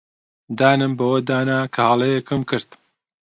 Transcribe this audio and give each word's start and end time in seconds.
دانم 0.59 0.91
بەوەدا 0.99 1.39
نا 1.49 1.59
کە 1.73 1.81
هەڵەیەکم 1.89 2.41
کرد. 2.49 2.69